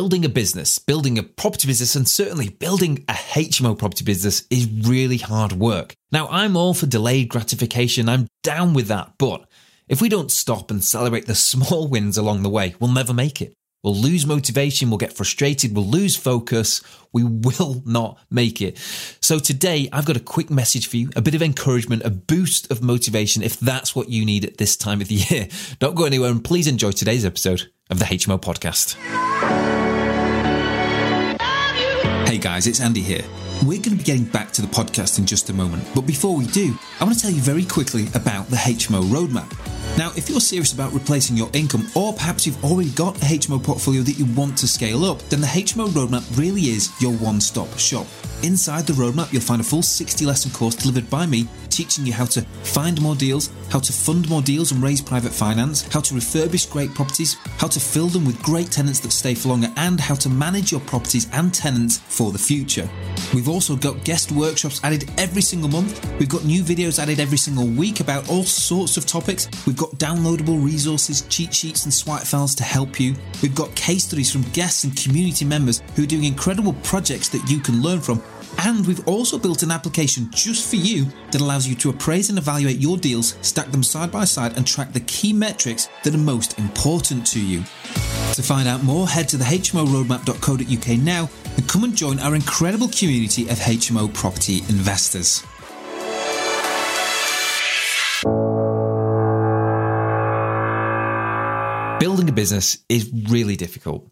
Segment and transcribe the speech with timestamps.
[0.00, 4.66] Building a business, building a property business, and certainly building a HMO property business is
[4.88, 5.94] really hard work.
[6.10, 9.44] Now, I'm all for delayed gratification, I'm down with that, but
[9.88, 13.42] if we don't stop and celebrate the small wins along the way, we'll never make
[13.42, 13.52] it.
[13.82, 16.80] We'll lose motivation, we'll get frustrated, we'll lose focus,
[17.12, 18.78] we will not make it.
[19.20, 22.70] So today, I've got a quick message for you, a bit of encouragement, a boost
[22.70, 25.48] of motivation if that's what you need at this time of the year.
[25.78, 28.96] Don't go anywhere and please enjoy today's episode of the HMO podcast.
[32.30, 33.24] Hey guys, it's Andy here.
[33.62, 36.36] We're going to be getting back to the podcast in just a moment, but before
[36.36, 39.50] we do, I want to tell you very quickly about the HMO roadmap.
[39.98, 43.60] Now, if you're serious about replacing your income, or perhaps you've already got a HMO
[43.60, 47.40] portfolio that you want to scale up, then the HMO Roadmap really is your one
[47.40, 48.06] stop shop.
[48.42, 52.12] Inside the roadmap, you'll find a full 60 lesson course delivered by me teaching you
[52.12, 56.00] how to find more deals, how to fund more deals and raise private finance, how
[56.00, 59.72] to refurbish great properties, how to fill them with great tenants that stay for longer,
[59.76, 62.88] and how to manage your properties and tenants for the future.
[63.32, 66.04] We've also got guest workshops added every single month.
[66.18, 69.48] We've got new videos added every single week about all sorts of topics.
[69.66, 73.14] We've got downloadable resources, cheat sheets, and swipe files to help you.
[73.42, 77.48] We've got case studies from guests and community members who are doing incredible projects that
[77.50, 78.22] you can learn from
[78.62, 82.38] and we've also built an application just for you that allows you to appraise and
[82.38, 86.18] evaluate your deals, stack them side by side, and track the key metrics that are
[86.18, 87.60] most important to you.
[88.34, 92.88] To find out more, head to the hmoroadmap.co.uk now and come and join our incredible
[92.88, 95.44] community of HMO property investors.
[102.00, 104.08] Building a business is really difficult.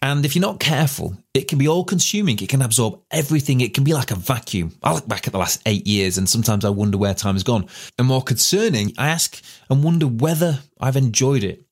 [0.00, 2.38] And if you're not careful, it can be all consuming.
[2.38, 3.60] It can absorb everything.
[3.60, 4.76] It can be like a vacuum.
[4.80, 7.42] I look back at the last eight years and sometimes I wonder where time has
[7.42, 7.66] gone.
[7.98, 11.64] And more concerning, I ask and wonder whether I've enjoyed it.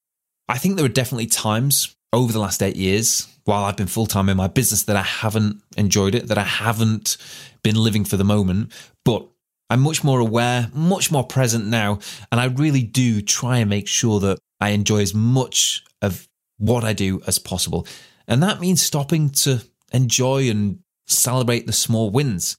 [0.48, 4.06] I think there are definitely times over the last eight years while I've been full
[4.06, 7.16] time in my business that I haven't enjoyed it, that I haven't
[7.62, 8.72] been living for the moment.
[9.04, 9.24] But
[9.70, 12.00] I'm much more aware, much more present now.
[12.32, 16.28] And I really do try and make sure that I enjoy as much of
[16.58, 17.86] what I do as possible.
[18.28, 22.56] And that means stopping to enjoy and celebrate the small wins.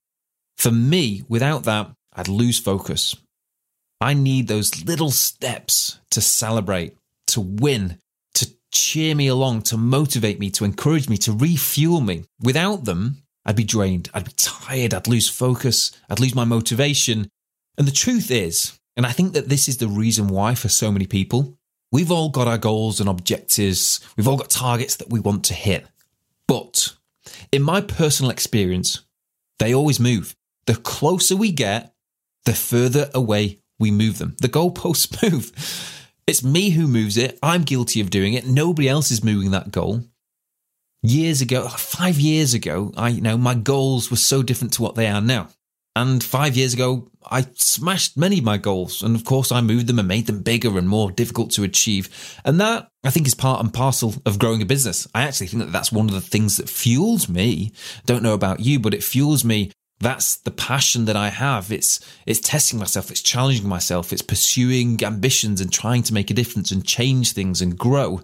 [0.58, 3.16] For me, without that, I'd lose focus.
[4.02, 6.98] I need those little steps to celebrate,
[7.28, 8.00] to win,
[8.34, 12.26] to cheer me along, to motivate me, to encourage me, to refuel me.
[12.42, 17.30] Without them, I'd be drained, I'd be tired, I'd lose focus, I'd lose my motivation.
[17.78, 20.92] And the truth is, and I think that this is the reason why for so
[20.92, 21.58] many people,
[21.92, 24.00] We've all got our goals and objectives.
[24.16, 25.86] We've all got targets that we want to hit.
[26.48, 26.96] But
[27.52, 29.02] in my personal experience,
[29.60, 30.36] they always move.
[30.66, 31.94] The closer we get,
[32.46, 34.36] the further away we move them.
[34.40, 35.52] The goalposts move.
[36.28, 37.38] It's me who moves it.
[37.44, 38.46] I'm guilty of doing it.
[38.46, 40.04] Nobody else is moving that goal.
[41.04, 44.96] Years ago, five years ago, I you know my goals were so different to what
[44.96, 45.50] they are now.
[45.96, 49.04] And five years ago, I smashed many of my goals.
[49.04, 52.40] And of course, I moved them and made them bigger and more difficult to achieve.
[52.46, 55.06] And that, I think, is part and parcel of growing a business.
[55.14, 57.74] I actually think that that's one of the things that fuels me.
[58.06, 59.72] Don't know about you, but it fuels me.
[60.00, 61.72] That's the passion that I have.
[61.72, 63.12] It's, it's testing myself.
[63.12, 64.14] It's challenging myself.
[64.14, 68.22] It's pursuing ambitions and trying to make a difference and change things and grow.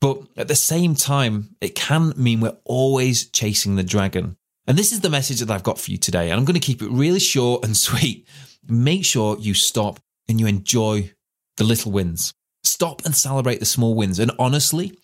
[0.00, 4.36] But at the same time, it can mean we're always chasing the dragon.
[4.70, 6.30] And this is the message that I've got for you today.
[6.30, 8.28] And I'm going to keep it really short and sweet.
[8.68, 11.10] Make sure you stop and you enjoy
[11.56, 12.32] the little wins.
[12.62, 14.20] Stop and celebrate the small wins.
[14.20, 14.96] And honestly,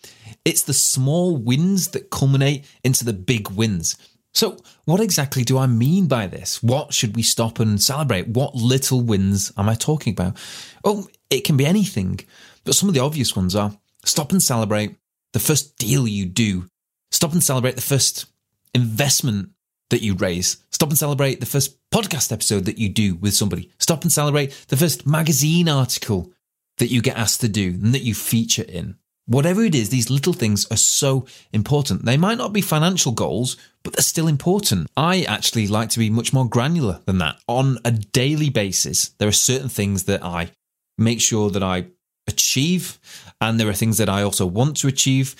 [0.44, 3.96] it's the small wins that culminate into the big wins.
[4.32, 6.62] So, what exactly do I mean by this?
[6.62, 8.28] What should we stop and celebrate?
[8.28, 10.36] What little wins am I talking about?
[10.84, 12.20] Oh, it can be anything,
[12.62, 14.94] but some of the obvious ones are stop and celebrate
[15.32, 16.68] the first deal you do.
[17.10, 18.26] Stop and celebrate the first
[18.72, 19.50] investment
[19.90, 20.58] that you raise.
[20.70, 23.70] Stop and celebrate the first podcast episode that you do with somebody.
[23.78, 26.32] Stop and celebrate the first magazine article
[26.78, 28.96] that you get asked to do and that you feature in.
[29.28, 32.04] Whatever it is, these little things are so important.
[32.04, 34.88] They might not be financial goals, but they're still important.
[34.96, 37.40] I actually like to be much more granular than that.
[37.48, 40.52] On a daily basis, there are certain things that I
[40.96, 41.86] make sure that I
[42.28, 43.00] achieve,
[43.40, 45.34] and there are things that I also want to achieve.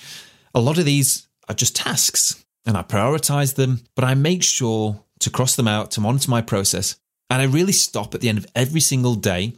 [0.53, 5.01] A lot of these are just tasks, and I prioritize them, but I make sure
[5.19, 6.97] to cross them out, to monitor my process.
[7.29, 9.55] And I really stop at the end of every single day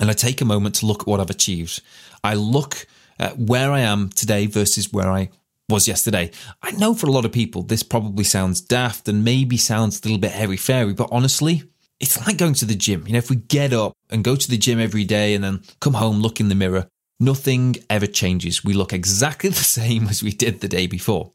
[0.00, 1.80] and I take a moment to look at what I've achieved.
[2.24, 2.86] I look
[3.18, 5.30] at where I am today versus where I
[5.68, 6.30] was yesterday.
[6.62, 10.04] I know for a lot of people, this probably sounds daft and maybe sounds a
[10.04, 11.62] little bit hairy fairy, but honestly,
[11.98, 13.06] it's like going to the gym.
[13.06, 15.62] You know, if we get up and go to the gym every day and then
[15.80, 16.88] come home, look in the mirror,
[17.18, 18.64] nothing ever changes.
[18.64, 21.32] We look exactly the same as we did the day before.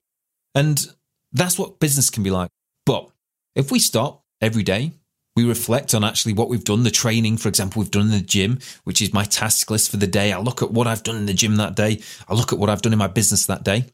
[0.54, 0.86] And
[1.34, 2.50] that's what business can be like.
[2.86, 3.10] But
[3.56, 4.92] if we stop every day,
[5.36, 8.20] we reflect on actually what we've done, the training, for example, we've done in the
[8.20, 10.34] gym, which is my task list for the day.
[10.34, 12.02] I look at what I've done in the gym that day.
[12.28, 13.86] I look at what I've done in my business that day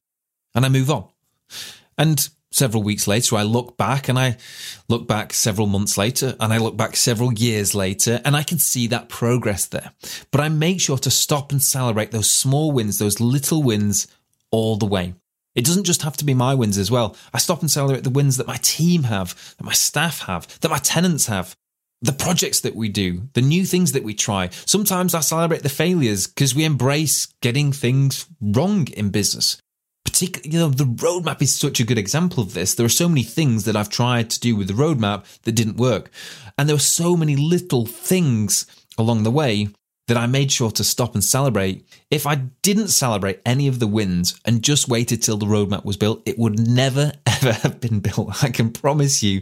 [0.55, 1.07] and I move on.
[1.97, 4.37] And several weeks later, I look back and I
[4.89, 8.57] look back several months later and I look back several years later and I can
[8.57, 9.91] see that progress there.
[10.31, 14.07] But I make sure to stop and celebrate those small wins, those little wins
[14.49, 15.13] all the way.
[15.57, 17.15] It doesn't just have to be my wins as well.
[17.33, 20.69] I stop and celebrate the wins that my team have, that my staff have, that
[20.69, 21.55] my tenants have,
[21.99, 24.49] the projects that we do, the new things that we try.
[24.67, 29.59] Sometimes I celebrate the failures because we embrace getting things wrong in business.
[30.05, 32.75] Particularly, you know, the roadmap is such a good example of this.
[32.75, 35.77] There are so many things that I've tried to do with the roadmap that didn't
[35.77, 36.11] work.
[36.55, 39.69] And there were so many little things along the way
[40.07, 41.85] that I made sure to stop and celebrate.
[42.09, 45.97] If I didn't celebrate any of the wins and just waited till the roadmap was
[45.97, 48.43] built, it would never, ever have been built.
[48.43, 49.41] I can promise you.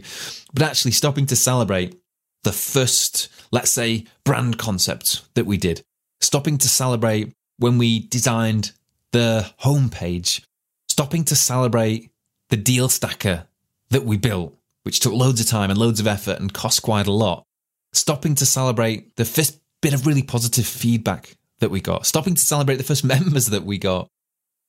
[0.52, 2.00] But actually, stopping to celebrate
[2.42, 5.82] the first, let's say, brand concept that we did,
[6.20, 8.72] stopping to celebrate when we designed
[9.12, 10.44] the homepage,
[10.88, 12.10] stopping to celebrate
[12.50, 13.46] the deal stacker
[13.90, 17.06] that we built, which took loads of time and loads of effort and cost quite
[17.06, 17.44] a lot,
[17.92, 22.40] stopping to celebrate the first bit of really positive feedback that we got, stopping to
[22.40, 24.08] celebrate the first members that we got.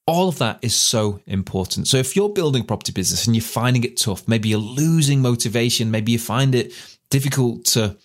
[0.06, 1.88] All of that is so important.
[1.88, 5.24] So if you're building a property business and you're finding it tough, maybe you're losing
[5.24, 6.72] motivation, maybe you find it
[7.10, 7.98] difficult to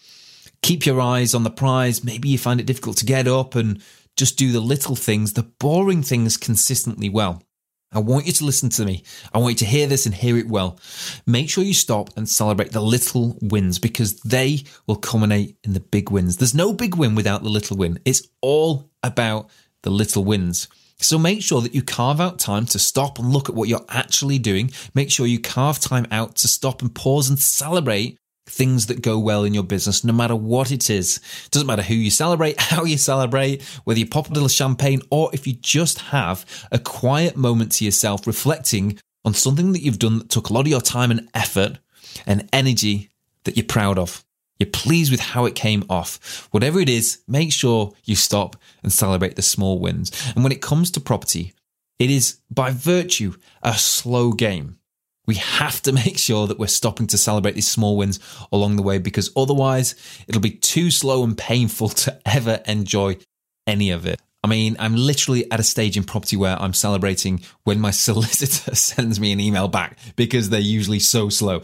[0.63, 3.83] keep your eyes on the prize, maybe you find it difficult to get up and
[4.17, 7.43] just do the little things, the boring things consistently well.
[7.93, 9.05] I want you to listen to me.
[9.33, 10.79] I want you to hear this and hear it well.
[11.27, 15.81] Make sure you stop and celebrate the little wins because they will culminate in the
[15.81, 16.39] big wins.
[16.39, 17.99] There's no big win without the little win.
[18.05, 19.51] It's all about
[19.83, 20.69] the little wins.
[20.99, 23.85] So make sure that you carve out time to stop and look at what you're
[23.89, 24.71] actually doing.
[24.95, 29.19] Make sure you carve time out to stop and pause and celebrate things that go
[29.19, 31.19] well in your business, no matter what it is.
[31.47, 35.01] It doesn't matter who you celebrate, how you celebrate, whether you pop a little champagne,
[35.11, 39.99] or if you just have a quiet moment to yourself reflecting on something that you've
[39.99, 41.79] done that took a lot of your time and effort
[42.27, 43.11] and energy
[43.45, 44.25] that you're proud of.
[44.59, 46.49] You're pleased with how it came off.
[46.53, 50.13] Whatever it is, make sure you stop and celebrate the small wins.
[50.35, 51.53] And when it comes to property,
[51.99, 54.79] it is by virtue a slow game.
[55.27, 58.19] We have to make sure that we're stopping to celebrate these small wins
[58.51, 59.95] along the way because otherwise
[60.27, 63.19] it'll be too slow and painful to ever enjoy
[63.67, 64.21] any of it.
[64.45, 68.75] I mean, I'm literally at a stage in property where I'm celebrating when my solicitor
[68.75, 71.63] sends me an email back because they're usually so slow.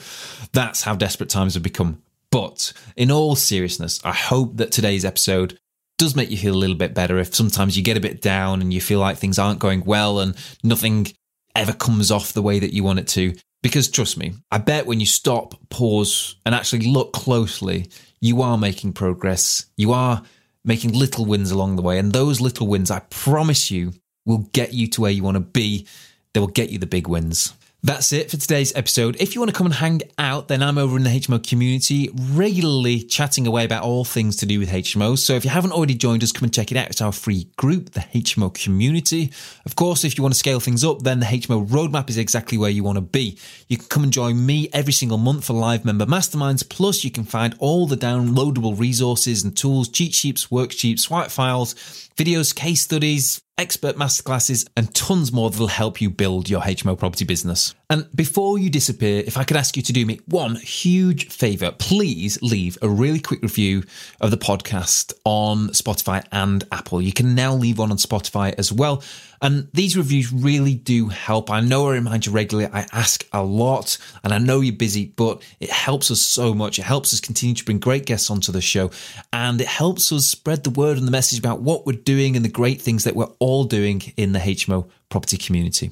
[0.52, 2.02] That's how desperate times have become.
[2.30, 5.58] But in all seriousness, I hope that today's episode
[5.96, 8.60] does make you feel a little bit better if sometimes you get a bit down
[8.60, 11.08] and you feel like things aren't going well and nothing
[11.56, 13.34] ever comes off the way that you want it to.
[13.62, 18.56] Because trust me, I bet when you stop, pause, and actually look closely, you are
[18.56, 19.66] making progress.
[19.76, 20.22] You are
[20.64, 21.98] making little wins along the way.
[21.98, 25.40] And those little wins, I promise you, will get you to where you want to
[25.40, 25.86] be.
[26.32, 27.52] They will get you the big wins.
[27.80, 29.14] That's it for today's episode.
[29.20, 32.10] If you want to come and hang out, then I'm over in the HMO community,
[32.12, 35.16] regularly chatting away about all things to do with HMO.
[35.16, 36.88] So if you haven't already joined us, come and check it out.
[36.88, 39.30] It's our free group, the HMO community.
[39.64, 42.58] Of course, if you want to scale things up, then the HMO roadmap is exactly
[42.58, 43.38] where you want to be.
[43.68, 46.68] You can come and join me every single month for live member masterminds.
[46.68, 51.76] Plus, you can find all the downloadable resources and tools, cheat sheets, worksheets, swipe files,
[52.16, 57.24] videos, case studies, expert masterclasses, and tons more that'll help you build your HMO property
[57.24, 57.74] business.
[57.90, 61.72] And before you disappear, if I could ask you to do me one huge favor,
[61.72, 63.82] please leave a really quick review
[64.20, 67.00] of the podcast on Spotify and Apple.
[67.00, 69.02] You can now leave one on Spotify as well.
[69.40, 71.50] And these reviews really do help.
[71.50, 75.06] I know I remind you regularly, I ask a lot and I know you're busy,
[75.16, 76.78] but it helps us so much.
[76.78, 78.90] It helps us continue to bring great guests onto the show
[79.32, 82.44] and it helps us spread the word and the message about what we're doing and
[82.44, 85.90] the great things that we're all doing in the HMO property community.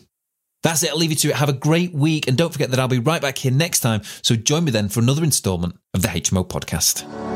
[0.62, 0.90] That's it.
[0.90, 1.36] I'll leave you to it.
[1.36, 2.26] Have a great week.
[2.28, 4.02] And don't forget that I'll be right back here next time.
[4.22, 7.35] So join me then for another installment of the HMO podcast.